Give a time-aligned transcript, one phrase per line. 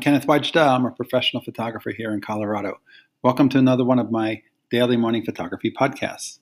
[0.00, 0.74] Kenneth Wajda.
[0.74, 2.80] I'm a professional photographer here in Colorado.
[3.22, 4.40] Welcome to another one of my
[4.70, 6.38] daily morning photography podcasts.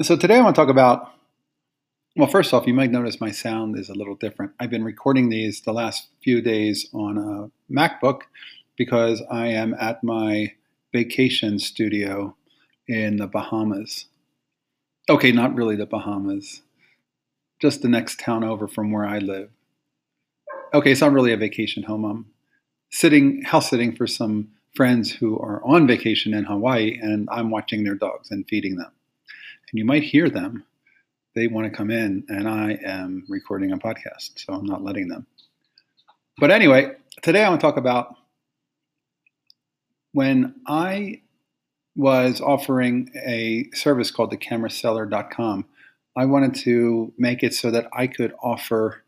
[0.00, 1.12] So, today I want to talk about
[2.16, 4.50] well, first off, you might notice my sound is a little different.
[4.58, 8.22] I've been recording these the last few days on a MacBook
[8.76, 10.54] because I am at my
[10.92, 12.36] vacation studio
[12.88, 14.06] in the Bahamas.
[15.08, 16.62] Okay, not really the Bahamas,
[17.60, 19.50] just the next town over from where I live
[20.74, 22.04] okay, it's not really a vacation home.
[22.04, 22.26] I'm
[22.90, 27.84] sitting house sitting for some friends who are on vacation in Hawaii, and I'm watching
[27.84, 28.90] their dogs and feeding them.
[29.70, 30.64] And you might hear them.
[31.34, 35.08] They want to come in, and I am recording a podcast, so I'm not letting
[35.08, 35.26] them.
[36.38, 38.14] But anyway, today I want to talk about
[40.12, 41.22] when I
[41.96, 45.66] was offering a service called the cameraseller.com.
[46.16, 49.01] I wanted to make it so that I could offer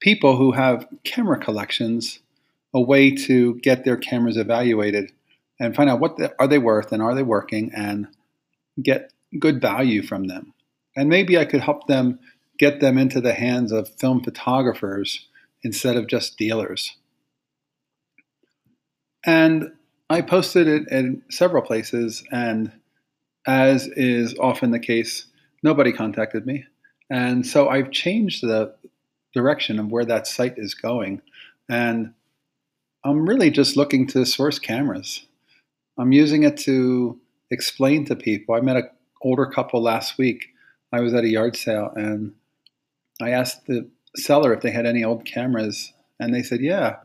[0.00, 2.20] people who have camera collections
[2.74, 5.10] a way to get their cameras evaluated
[5.58, 8.06] and find out what the, are they worth and are they working and
[8.80, 10.52] get good value from them.
[10.96, 12.18] And maybe I could help them
[12.58, 15.26] get them into the hands of film photographers
[15.62, 16.96] instead of just dealers.
[19.24, 19.72] And
[20.10, 22.72] I posted it in several places, and
[23.46, 25.26] as is often the case,
[25.62, 26.64] nobody contacted me.
[27.10, 28.74] And so I've changed the
[29.34, 31.22] direction of where that site is going.
[31.68, 32.14] And
[33.04, 35.26] I'm really just looking to source cameras.
[35.98, 37.18] I'm using it to
[37.50, 38.54] explain to people.
[38.54, 38.88] I met an
[39.22, 40.48] older couple last week.
[40.92, 42.32] I was at a yard sale and
[43.20, 46.96] I asked the seller if they had any old cameras, and they said, Yeah,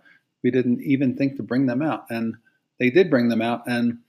[0.44, 2.06] we didn't even think to bring them out.
[2.10, 2.36] And
[2.80, 3.64] they did bring them out.
[3.68, 4.00] And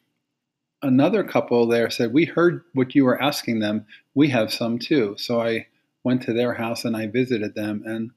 [0.83, 3.87] another couple there said, We heard what you were asking them.
[4.15, 5.15] We have some too.
[5.19, 5.67] So I
[6.05, 8.11] went to their house and I visited them, and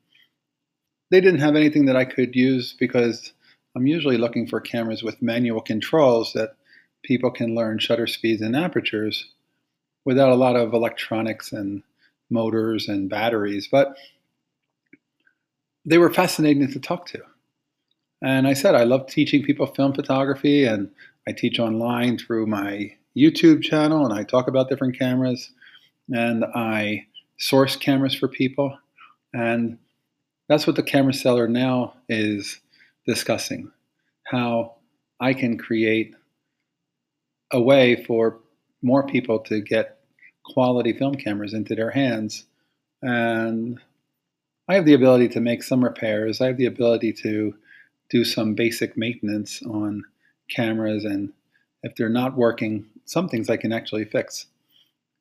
[1.10, 3.34] they didn't have anything that I could use because
[3.76, 6.56] I'm usually looking for cameras with manual controls that
[7.04, 9.32] people can learn shutter speeds and apertures
[10.04, 11.84] without a lot of electronics and
[12.30, 13.68] motors and batteries.
[13.72, 13.96] But
[15.86, 17.22] they were fascinating to talk to.
[18.22, 20.90] And I said, I love teaching people film photography, and
[21.28, 25.52] I teach online through my YouTube channel, and I talk about different cameras,
[26.10, 27.06] and I
[27.38, 28.78] source cameras for people.
[29.34, 29.78] And
[30.50, 32.60] that's what the camera seller now is
[33.06, 33.72] discussing
[34.26, 34.76] how
[35.20, 36.14] I can create
[37.52, 38.40] a way for
[38.82, 40.00] more people to get
[40.46, 42.46] quality film cameras into their hands.
[43.02, 43.80] And
[44.68, 46.42] I have the ability to make some repairs.
[46.42, 47.56] I have the ability to
[48.10, 50.04] do some basic maintenance on
[50.50, 51.06] cameras.
[51.06, 51.32] And
[51.84, 54.48] if they're not working, some things I can actually fix,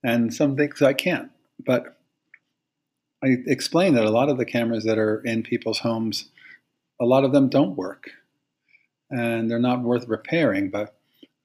[0.03, 1.31] and some things I can't.
[1.65, 1.96] But
[3.27, 6.31] I explained that a lot of the cameras that are in people's homes,
[7.01, 8.11] a lot of them don't work
[9.11, 10.97] and they're not worth repairing, but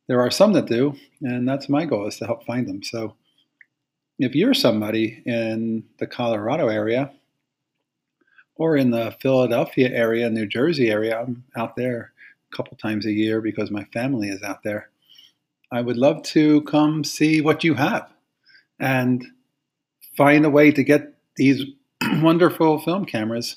[0.07, 2.83] there are some that do, and that's my goal is to help find them.
[2.83, 3.15] So
[4.19, 7.11] if you're somebody in the Colorado area
[8.55, 12.13] or in the Philadelphia area, New Jersey area, I'm out there
[12.51, 14.89] a couple times a year because my family is out there.
[15.71, 18.07] I would love to come see what you have
[18.79, 19.25] and
[20.15, 21.65] find a way to get these
[22.21, 23.55] wonderful film cameras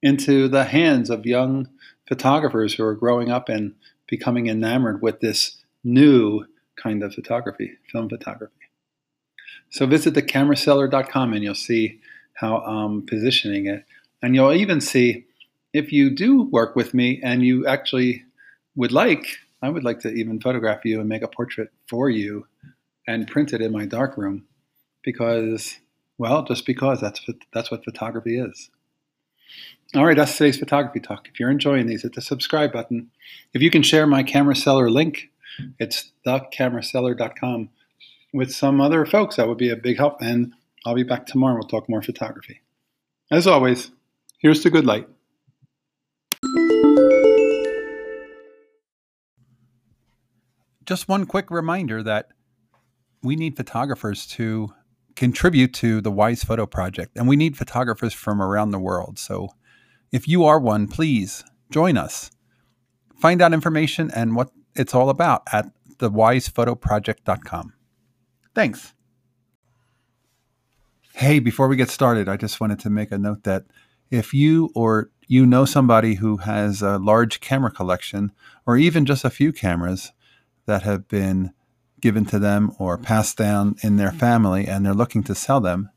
[0.00, 1.68] into the hands of young
[2.06, 3.74] photographers who are growing up and
[4.06, 6.44] becoming enamored with this new
[6.76, 8.54] kind of photography, film photography.
[9.70, 11.98] So visit thecameraseller.com and you'll see
[12.34, 13.84] how I'm positioning it.
[14.22, 15.26] And you'll even see
[15.72, 18.22] if you do work with me and you actually
[18.76, 19.26] would like,
[19.60, 22.46] I would like to even photograph you and make a portrait for you
[23.08, 24.44] and print it in my darkroom
[25.02, 25.78] because
[26.18, 28.70] well, just because that's that's what photography is.
[29.94, 31.28] All right, that's today's photography talk.
[31.28, 33.10] If you're enjoying these, hit the subscribe button.
[33.54, 35.30] If you can share my camera seller link,
[35.78, 37.70] it's thecameraseller.com
[38.32, 40.20] with some other folks, that would be a big help.
[40.20, 40.52] And
[40.84, 41.54] I'll be back tomorrow.
[41.54, 42.60] We'll talk more photography.
[43.30, 43.90] As always,
[44.38, 45.08] here's the good light.
[50.84, 52.28] Just one quick reminder that
[53.22, 54.72] we need photographers to
[55.18, 59.18] contribute to the Wise Photo Project, and we need photographers from around the world.
[59.18, 59.48] So
[60.12, 62.30] if you are one, please join us.
[63.20, 65.66] Find out information and what it's all about at
[65.96, 67.72] thewisephotoproject.com.
[68.54, 68.94] Thanks.
[71.14, 73.64] Hey, before we get started, I just wanted to make a note that
[74.12, 78.30] if you or you know somebody who has a large camera collection
[78.66, 80.12] or even just a few cameras
[80.66, 81.52] that have been
[82.00, 84.18] given to them or passed down in their mm-hmm.
[84.18, 85.90] family and they're looking to sell them,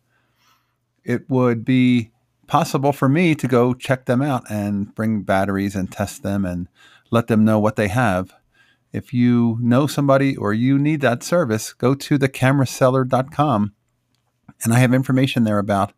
[1.03, 2.11] it would be
[2.47, 6.67] possible for me to go check them out and bring batteries and test them and
[7.09, 8.33] let them know what they have.
[8.91, 13.73] If you know somebody or you need that service, go to thecameraseller.com
[14.63, 15.93] and I have information there about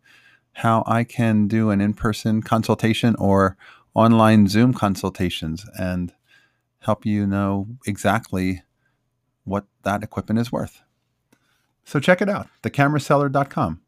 [0.54, 3.56] how I can do an in person consultation or
[3.94, 6.12] online Zoom consultations and
[6.80, 8.62] help you know exactly
[9.44, 10.82] what that equipment is worth.
[11.84, 13.80] So check it out, thecameraseller.com.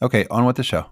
[0.00, 0.86] Okay, on with the show.